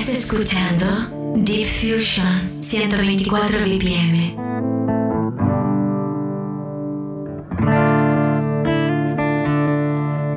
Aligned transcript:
Estás 0.00 0.16
escuchando 0.16 0.86
Deep 1.36 1.66
Fusion 1.66 2.62
124 2.62 3.58
BPM. 3.66 4.34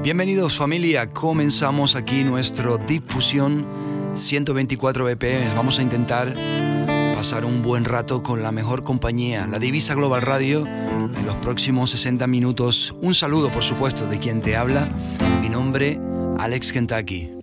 Bienvenidos 0.04 0.58
familia, 0.58 1.08
comenzamos 1.08 1.96
aquí 1.96 2.26
nuestro 2.26 2.78
Deep 2.78 3.04
Fusion 3.08 3.66
124 4.18 5.06
BPM. 5.06 5.56
Vamos 5.56 5.80
a 5.80 5.82
intentar 5.82 6.36
pasar 7.16 7.46
un 7.46 7.62
buen 7.62 7.86
rato 7.86 8.22
con 8.22 8.44
la 8.44 8.52
mejor 8.52 8.84
compañía, 8.84 9.48
la 9.48 9.60
Divisa 9.60 9.96
Global 9.96 10.24
Radio, 10.24 10.68
en 10.68 11.26
los 11.26 11.36
próximos 11.36 11.92
60 11.92 12.28
minutos. 12.28 12.94
Un 13.02 13.14
saludo, 13.14 13.50
por 13.50 13.64
supuesto, 13.64 14.08
de 14.08 14.20
quien 14.20 14.42
te 14.42 14.58
habla. 14.58 14.90
Mi 15.42 15.48
nombre, 15.48 16.02
Alex 16.38 16.74
Kentucky. 16.74 17.43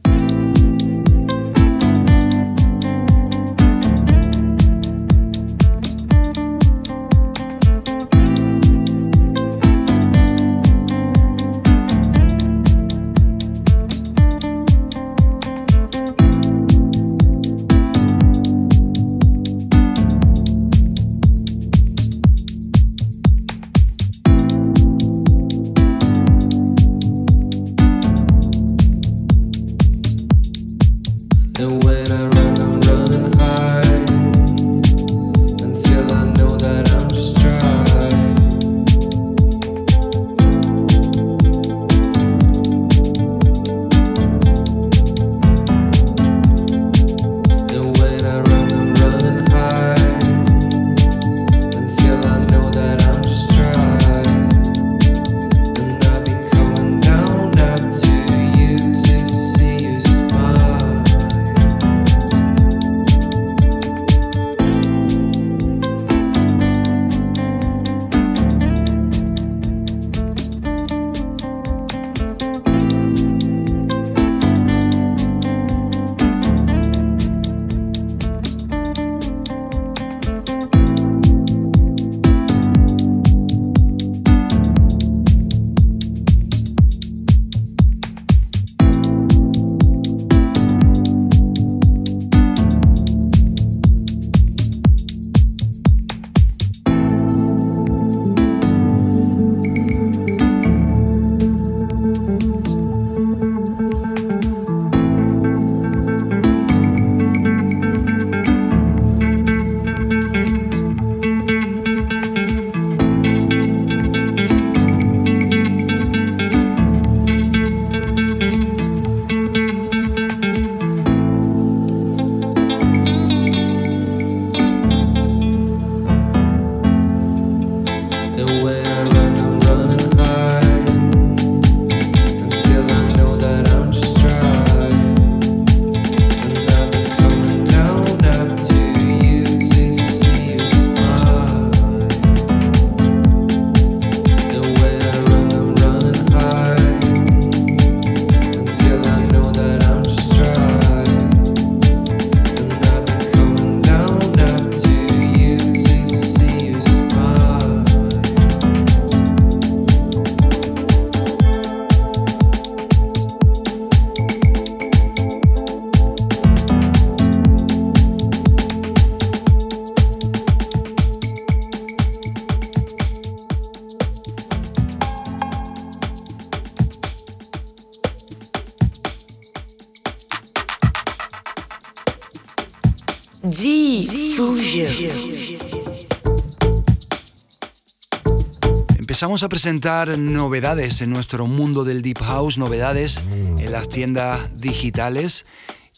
Empezamos 189.21 189.43
a 189.43 189.51
presentar 189.51 190.17
novedades 190.17 191.03
en 191.03 191.11
nuestro 191.11 191.47
mundo 191.47 191.85
del 191.85 192.01
Deep 192.01 192.23
House, 192.23 192.57
novedades 192.57 193.21
en 193.31 193.71
las 193.71 193.87
tiendas 193.87 194.59
digitales 194.59 195.45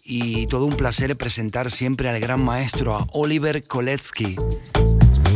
y 0.03 0.49
todo 0.49 0.65
un 0.65 0.77
placer 0.77 1.17
presentar 1.17 1.71
siempre 1.71 2.09
al 2.09 2.19
gran 2.19 2.45
maestro, 2.45 2.97
a 2.97 3.07
Oliver 3.13 3.63
Koletsky. 3.63 4.35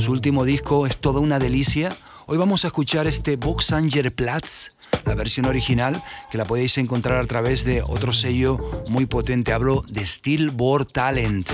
Su 0.05 0.11
último 0.11 0.45
disco 0.45 0.89
es 0.89 0.97
toda 0.97 1.21
una 1.21 1.39
delicia. 1.39 1.91
Hoy 2.27 2.39
vamos 2.39 2.65
a 2.65 2.69
escuchar 2.69 3.07
este 3.07 3.37
Boxanger 3.37 4.13
Platz, 4.13 4.71
la 5.05 5.15
versión 5.15 5.47
original, 5.47 6.03
que 6.33 6.39
la 6.39 6.45
podéis 6.45 6.79
encontrar 6.79 7.19
a 7.19 7.27
través 7.29 7.65
de 7.65 7.83
otro 7.83 8.13
sello 8.13 8.59
muy 8.89 9.07
potente. 9.07 9.53
Hablo 9.53 9.85
de 9.87 10.05
Steelboard 10.05 10.89
Talent. 10.89 11.49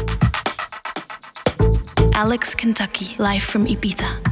Alex 2.15 2.57
Kentucky, 2.57 3.17
live 3.19 3.41
from 3.41 3.67
Ibiza. 3.67 4.32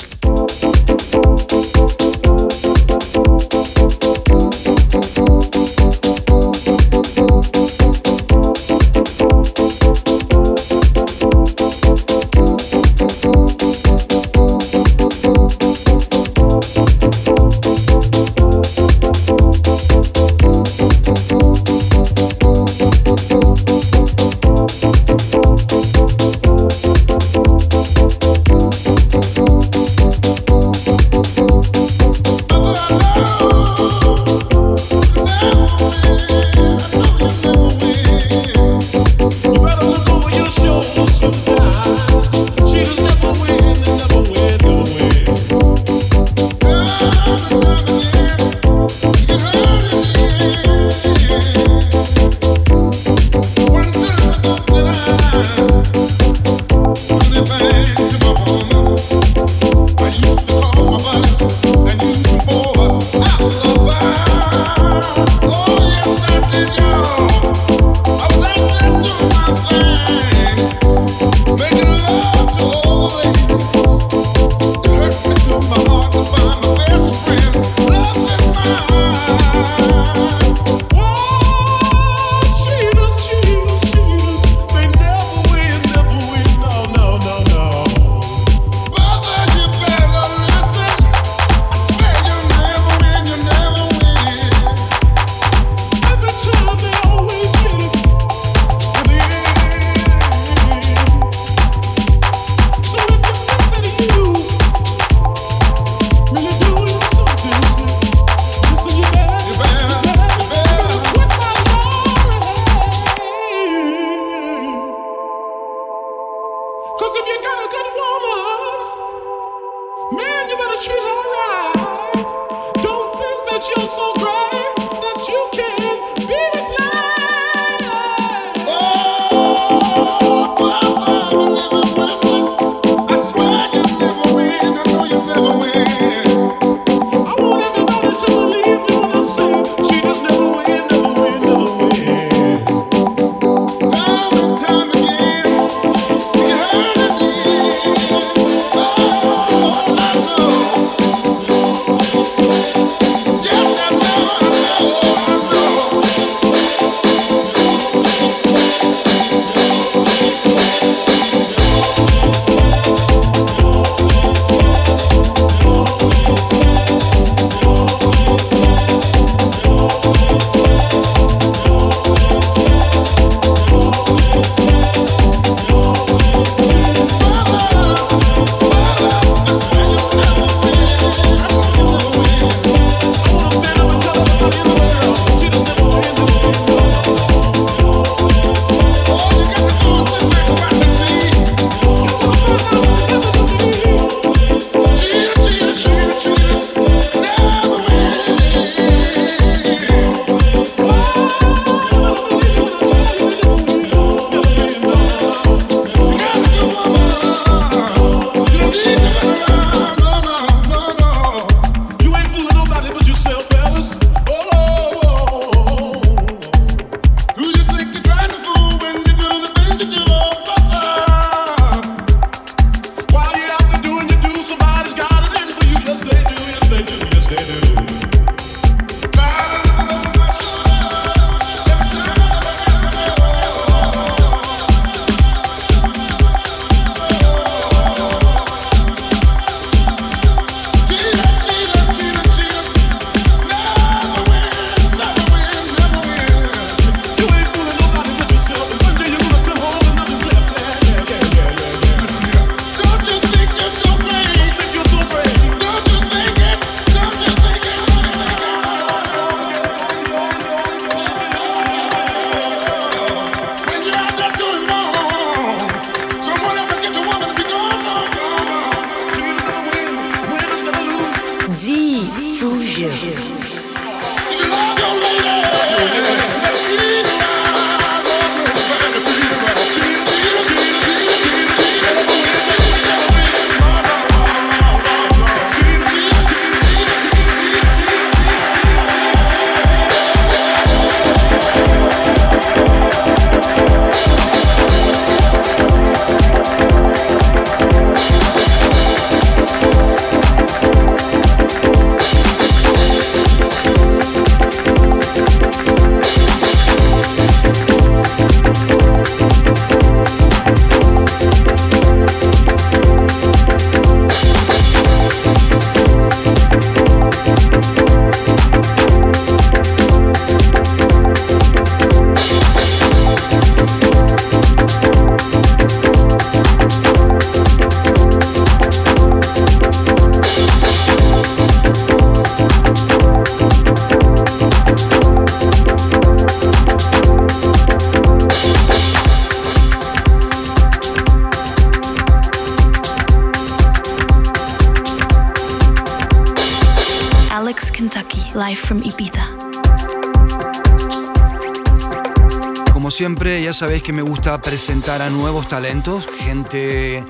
Siempre, 353.01 353.41
ya 353.41 353.51
sabéis 353.51 353.81
que 353.81 353.93
me 353.93 354.03
gusta 354.03 354.39
presentar 354.43 355.01
a 355.01 355.09
nuevos 355.09 355.47
talentos, 355.47 356.07
gente 356.19 357.03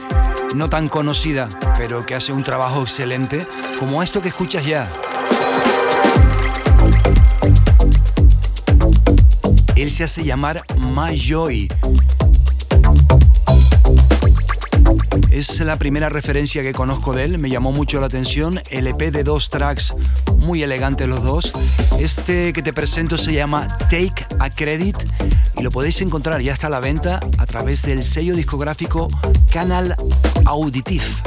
no 0.56 0.70
tan 0.70 0.88
conocida, 0.88 1.50
pero 1.76 2.06
que 2.06 2.16
hace 2.16 2.32
un 2.32 2.44
trabajo 2.46 2.82
excelente, 2.82 3.46
como 3.78 4.02
esto 4.02 4.22
que 4.22 4.30
escuchas 4.30 4.66
ya. 4.66 4.88
Él 9.76 9.92
se 9.92 10.06
hace 10.06 10.24
llamar 10.24 10.64
Majoy 10.78 11.68
Es 15.30 15.60
la 15.60 15.78
primera 15.78 16.08
referencia 16.08 16.62
que 16.62 16.72
conozco 16.72 17.14
de 17.14 17.24
él, 17.24 17.38
me 17.38 17.50
llamó 17.50 17.72
mucho 17.72 18.00
la 18.00 18.06
atención. 18.06 18.62
LP 18.70 19.08
e 19.08 19.12
de 19.12 19.24
dos 19.24 19.50
tracks, 19.50 19.94
muy 20.40 20.64
elegantes 20.64 21.08
los 21.08 21.22
dos. 21.24 21.52
Este 22.00 22.54
que 22.54 22.62
te 22.62 22.72
presento 22.72 23.18
se 23.18 23.34
llama 23.34 23.68
Take 23.90 24.26
a 24.40 24.50
Credit 24.50 24.98
y 25.62 25.64
lo 25.64 25.70
podéis 25.70 26.02
encontrar, 26.02 26.42
ya 26.42 26.54
está 26.54 26.68
a 26.68 26.70
la 26.72 26.80
venta 26.80 27.20
a 27.38 27.46
través 27.46 27.84
del 27.84 28.04
sello 28.04 28.36
discográfico 28.36 29.08
Canal 29.52 29.96
Auditif. 30.46 31.22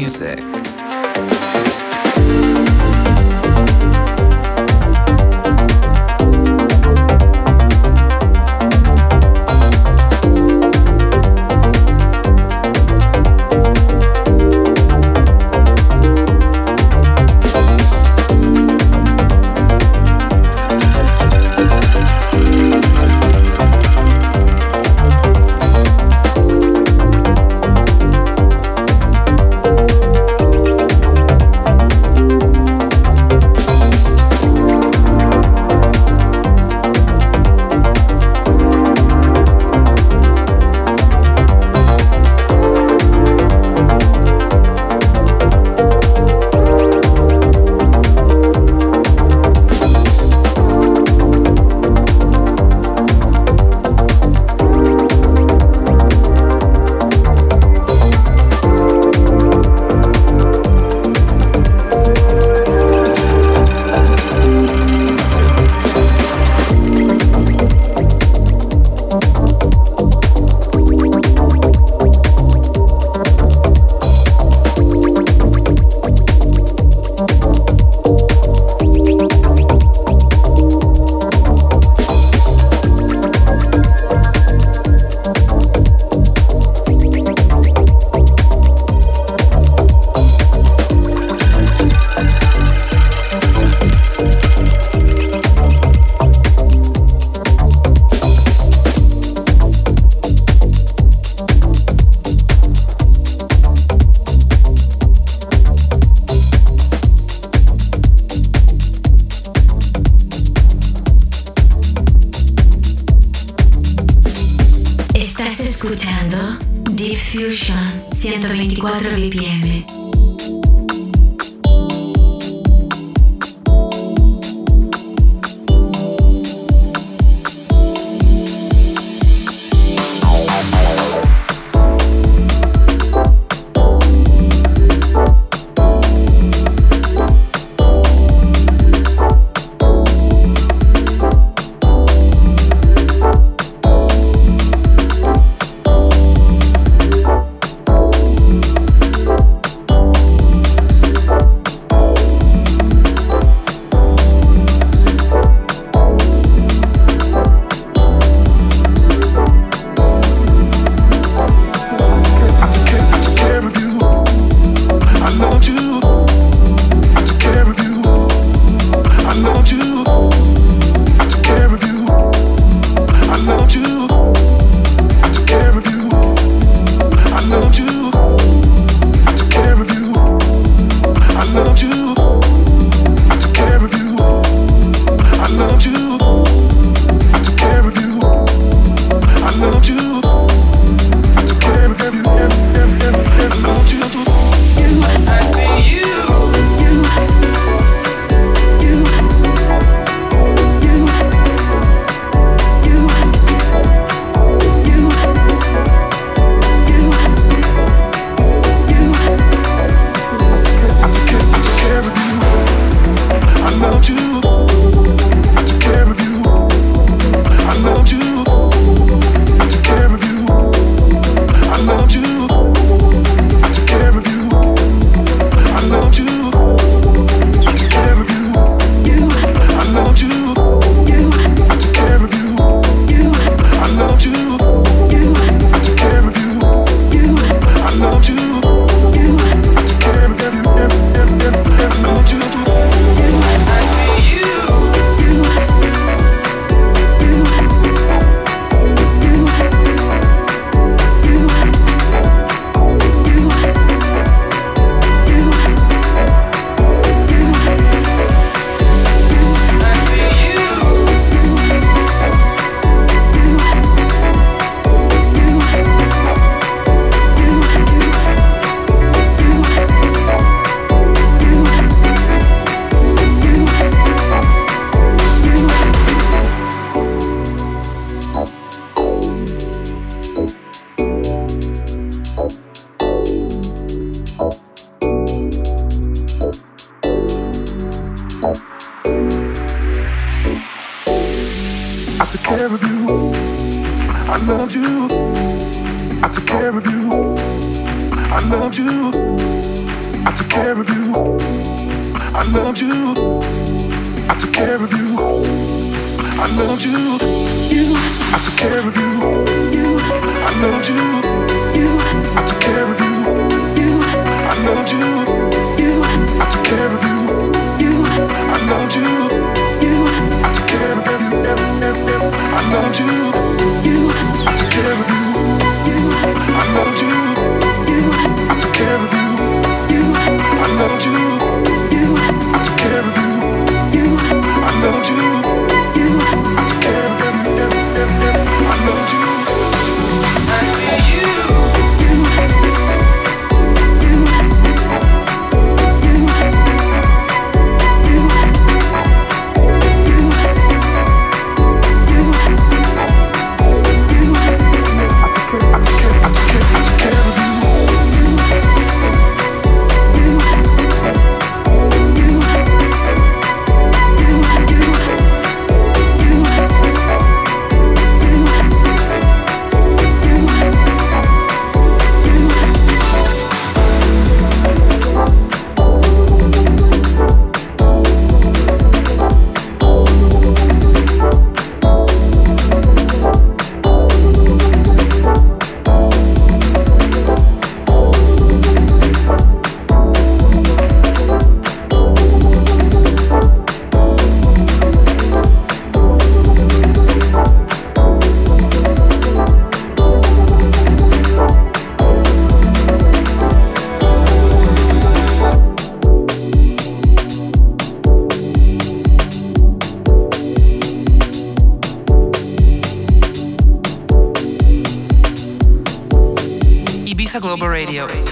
Music. 0.00 0.39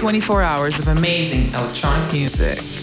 24 0.09 0.41
hours 0.41 0.79
of 0.79 0.87
amazing 0.87 1.53
electronic 1.53 2.11
music. 2.11 2.78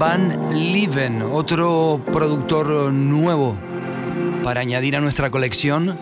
Van 0.00 0.48
Lieven, 0.50 1.20
otro 1.20 2.00
productor 2.10 2.90
nuevo 2.90 3.54
para 4.42 4.62
añadir 4.62 4.96
a 4.96 5.00
nuestra 5.00 5.30
colección. 5.30 5.94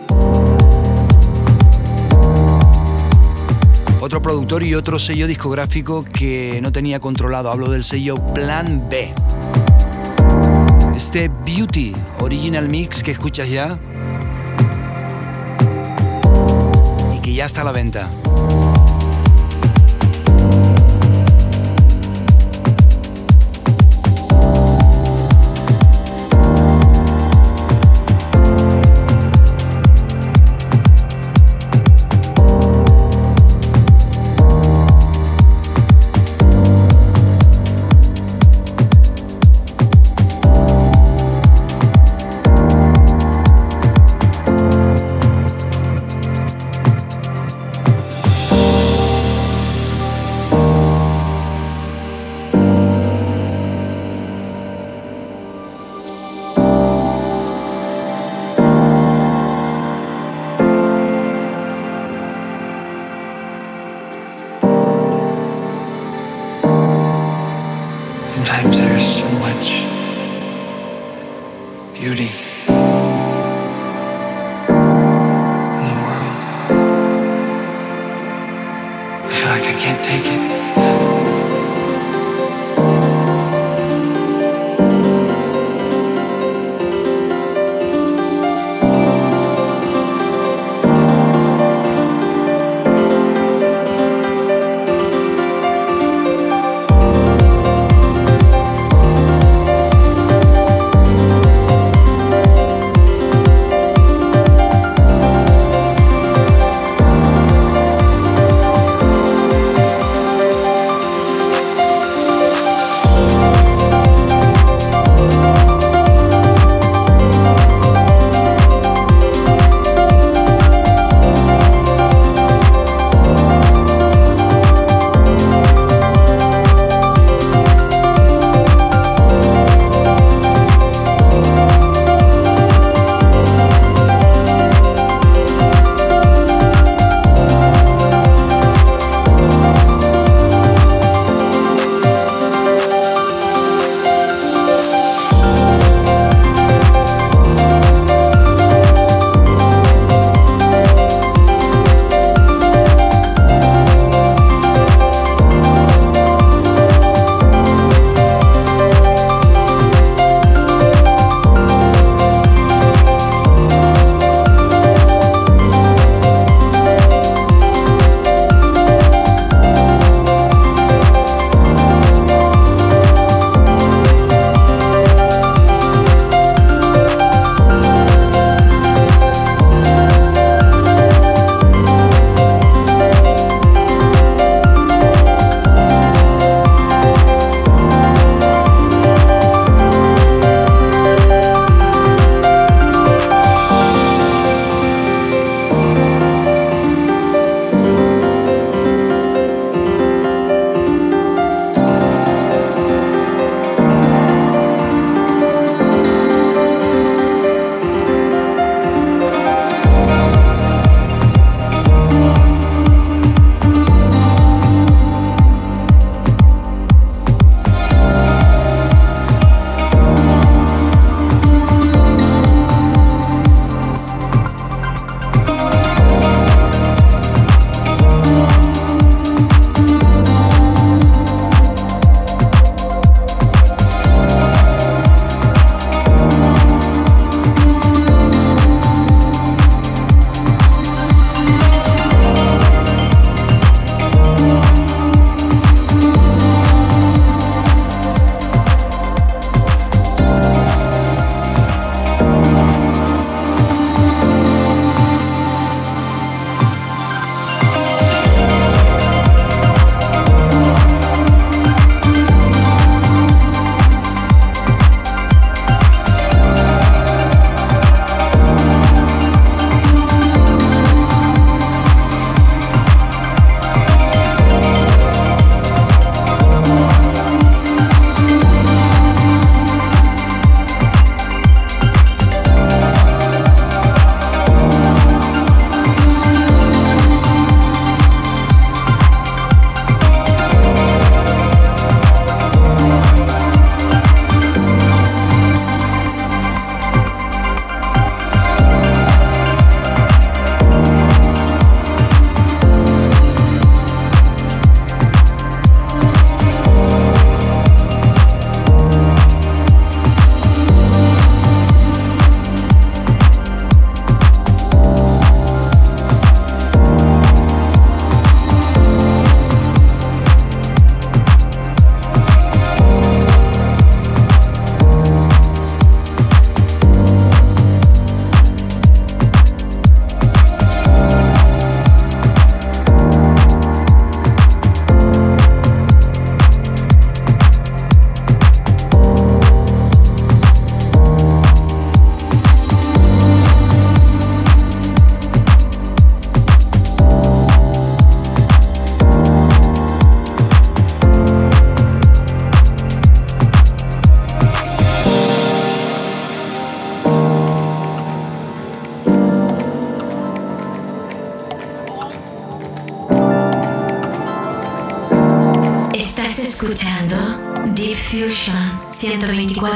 Otro 3.99 4.21
productor 4.21 4.63
y 4.63 4.73
otro 4.73 4.99
sello 4.99 5.27
discográfico 5.27 6.05
que 6.05 6.61
no 6.61 6.71
tenía 6.71 7.01
controlado. 7.01 7.51
Hablo 7.51 7.69
del 7.69 7.83
sello 7.83 8.15
Plan 8.33 8.87
B. 8.89 9.13
Este 10.95 11.29
Beauty 11.45 11.93
Original 12.21 12.69
Mix 12.69 13.03
que 13.03 13.11
escuchas 13.11 13.49
ya 13.49 13.77
y 17.13 17.19
que 17.19 17.33
ya 17.33 17.45
está 17.45 17.63
a 17.63 17.65
la 17.65 17.73
venta. 17.73 18.09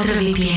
124 0.04 0.53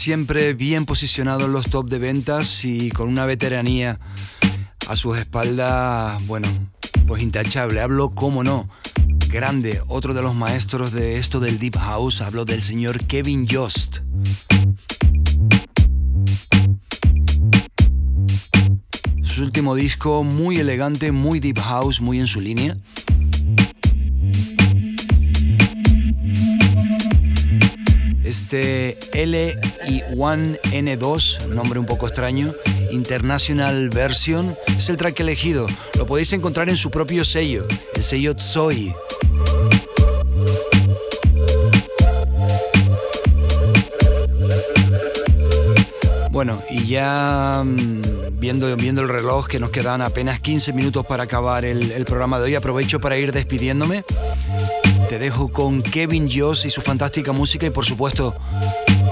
siempre 0.00 0.54
bien 0.54 0.86
posicionado 0.86 1.44
en 1.44 1.52
los 1.52 1.68
top 1.68 1.90
de 1.90 1.98
ventas 1.98 2.64
y 2.64 2.90
con 2.90 3.06
una 3.06 3.26
veteranía 3.26 4.00
a 4.88 4.96
sus 4.96 5.18
espaldas, 5.18 6.26
bueno, 6.26 6.48
pues 7.06 7.22
intachable. 7.22 7.82
Hablo, 7.82 8.14
cómo 8.14 8.42
no, 8.42 8.70
grande, 9.28 9.82
otro 9.88 10.14
de 10.14 10.22
los 10.22 10.34
maestros 10.34 10.92
de 10.92 11.18
esto 11.18 11.38
del 11.38 11.58
Deep 11.58 11.76
House, 11.76 12.22
hablo 12.22 12.46
del 12.46 12.62
señor 12.62 13.04
Kevin 13.04 13.46
Jost. 13.46 13.98
Su 19.22 19.42
último 19.42 19.74
disco, 19.74 20.24
muy 20.24 20.60
elegante, 20.60 21.12
muy 21.12 21.40
Deep 21.40 21.58
House, 21.58 22.00
muy 22.00 22.20
en 22.20 22.26
su 22.26 22.40
línea. 22.40 22.74
Este 28.30 28.96
LI1N2, 29.12 31.48
nombre 31.48 31.80
un 31.80 31.86
poco 31.86 32.06
extraño, 32.06 32.54
International 32.92 33.90
Version, 33.90 34.54
es 34.78 34.88
el 34.88 34.96
track 34.96 35.18
elegido. 35.18 35.66
Lo 35.98 36.06
podéis 36.06 36.32
encontrar 36.32 36.68
en 36.68 36.76
su 36.76 36.92
propio 36.92 37.24
sello, 37.24 37.66
el 37.92 38.04
sello 38.04 38.36
Tsoi. 38.36 38.94
Bueno, 46.30 46.62
y 46.70 46.86
ya 46.86 47.64
mm, 47.64 48.38
viendo, 48.38 48.76
viendo 48.76 49.02
el 49.02 49.08
reloj 49.08 49.48
que 49.48 49.58
nos 49.58 49.70
quedan 49.70 50.02
apenas 50.02 50.38
15 50.38 50.72
minutos 50.72 51.04
para 51.04 51.24
acabar 51.24 51.64
el, 51.64 51.90
el 51.90 52.04
programa 52.04 52.38
de 52.38 52.44
hoy, 52.44 52.54
aprovecho 52.54 53.00
para 53.00 53.16
ir 53.16 53.32
despidiéndome. 53.32 54.04
Te 55.10 55.18
dejo 55.18 55.48
con 55.48 55.82
Kevin 55.82 56.30
Joss 56.32 56.64
y 56.66 56.70
su 56.70 56.82
fantástica 56.82 57.32
música 57.32 57.66
y 57.66 57.70
por 57.70 57.84
supuesto 57.84 58.32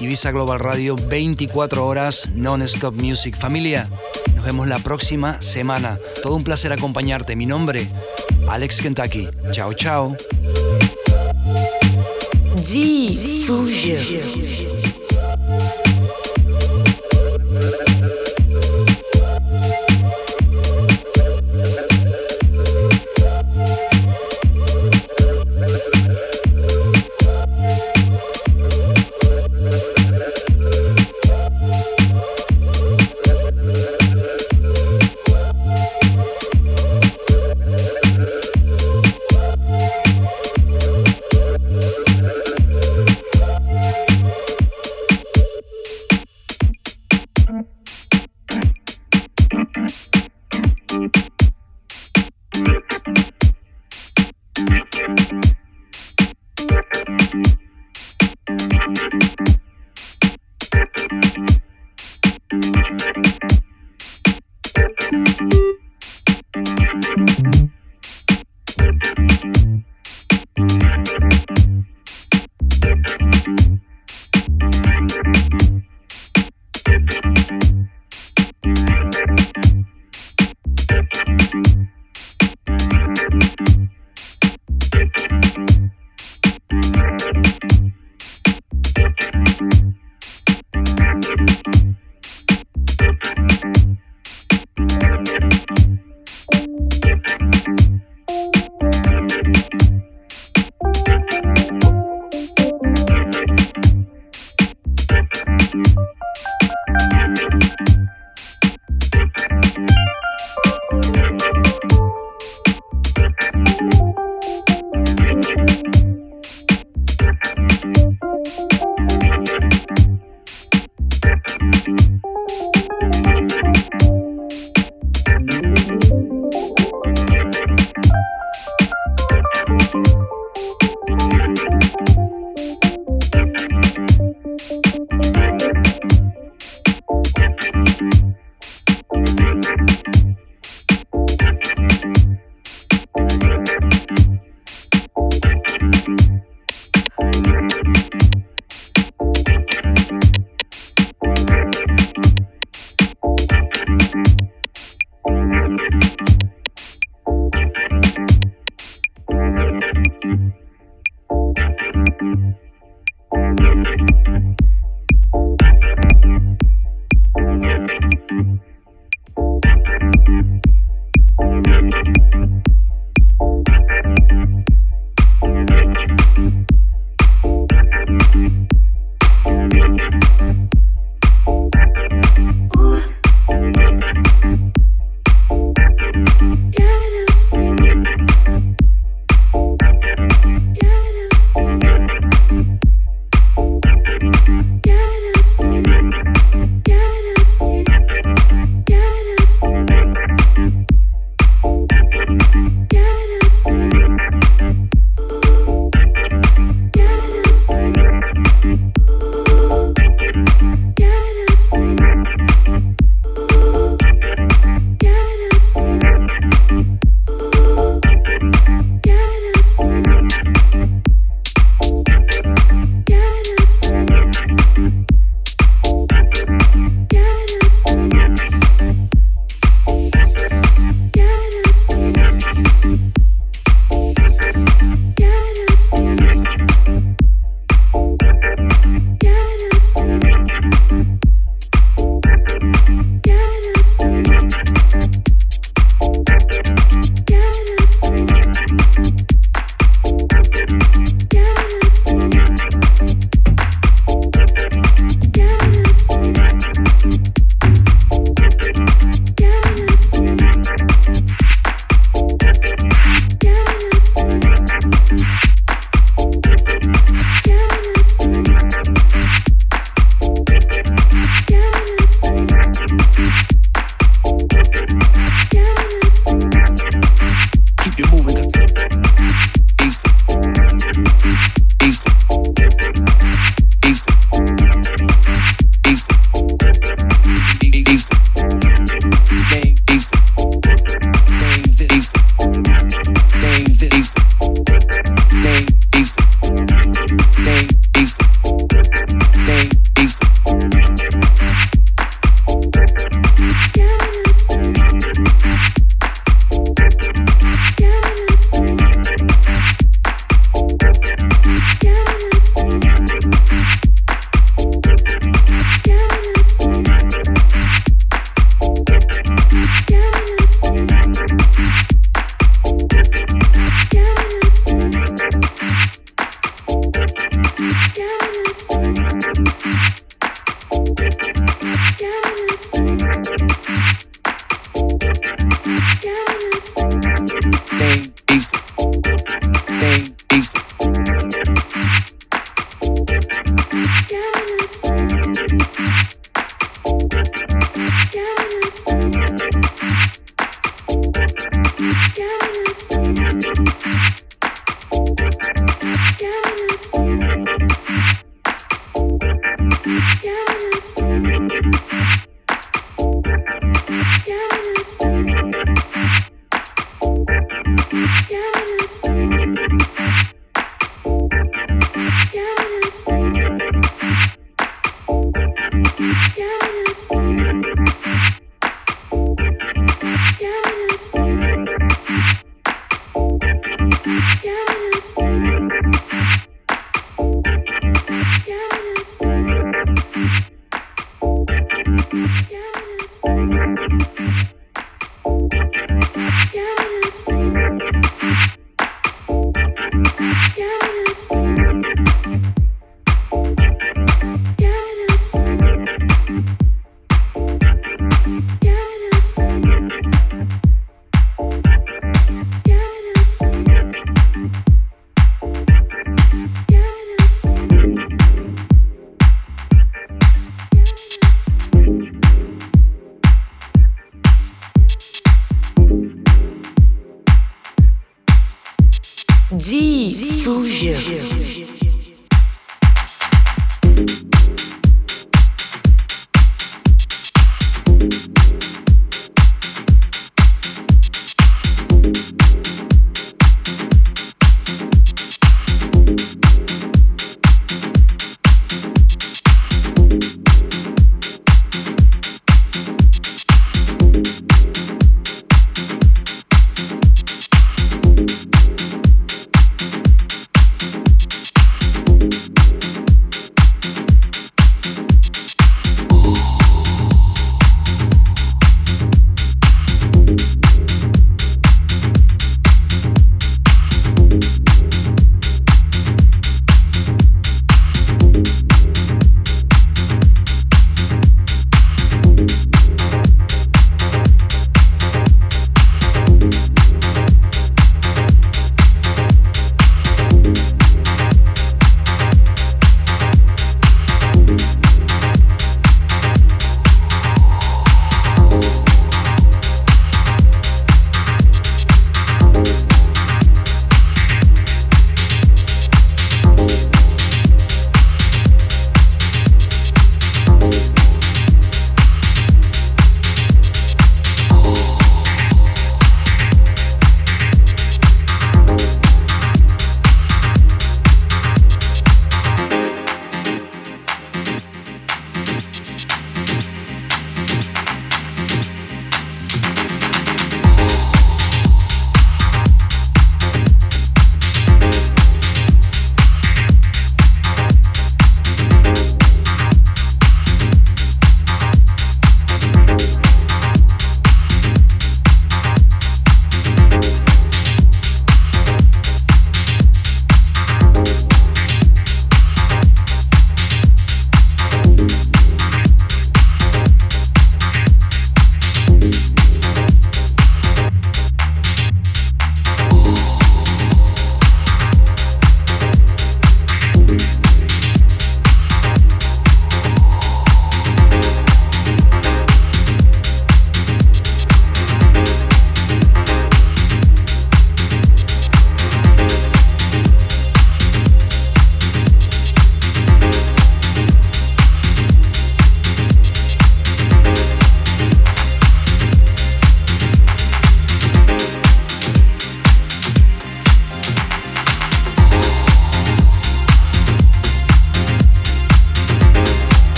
Ibiza 0.00 0.32
Global 0.32 0.58
Radio 0.58 0.96
24 0.96 1.86
horas 1.86 2.28
non-stop 2.34 3.00
music. 3.00 3.38
Familia, 3.38 3.88
nos 4.34 4.44
vemos 4.44 4.66
la 4.66 4.80
próxima 4.80 5.40
semana. 5.40 6.00
Todo 6.20 6.34
un 6.34 6.42
placer 6.42 6.72
acompañarte. 6.72 7.36
Mi 7.36 7.46
nombre, 7.46 7.86
Alex 8.48 8.78
Kentucky. 8.78 9.28
Chao, 9.52 9.72
chao. 9.72 10.16